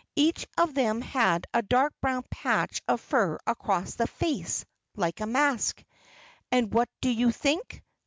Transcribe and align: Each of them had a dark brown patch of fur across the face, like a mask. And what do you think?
Each 0.15 0.47
of 0.57 0.73
them 0.73 0.99
had 1.01 1.45
a 1.53 1.61
dark 1.61 1.93
brown 2.01 2.23
patch 2.31 2.81
of 2.87 2.99
fur 3.01 3.37
across 3.45 3.93
the 3.93 4.07
face, 4.07 4.65
like 4.95 5.19
a 5.19 5.27
mask. 5.27 5.83
And 6.51 6.73
what 6.73 6.89
do 7.01 7.09
you 7.11 7.31
think? 7.31 7.83